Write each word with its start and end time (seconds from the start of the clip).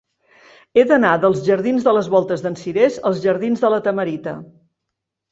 He 0.79 0.83
d'anar 0.91 1.09
dels 1.25 1.41
jardins 1.49 1.85
de 1.87 1.93
les 1.97 2.09
Voltes 2.13 2.43
d'en 2.45 2.57
Cirés 2.61 2.97
als 3.09 3.19
jardins 3.27 3.61
de 3.65 3.71
La 3.75 3.79
Tamarita. 3.89 4.33